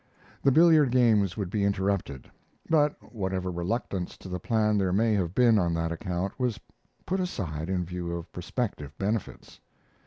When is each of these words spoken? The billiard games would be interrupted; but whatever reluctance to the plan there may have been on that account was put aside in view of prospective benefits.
The 0.41 0.51
billiard 0.51 0.89
games 0.89 1.37
would 1.37 1.51
be 1.51 1.63
interrupted; 1.63 2.27
but 2.67 3.13
whatever 3.13 3.51
reluctance 3.51 4.17
to 4.17 4.29
the 4.29 4.39
plan 4.39 4.79
there 4.79 4.91
may 4.91 5.13
have 5.13 5.35
been 5.35 5.59
on 5.59 5.75
that 5.75 5.91
account 5.91 6.39
was 6.39 6.59
put 7.05 7.19
aside 7.19 7.69
in 7.69 7.85
view 7.85 8.11
of 8.15 8.31
prospective 8.31 8.97
benefits. 8.97 9.59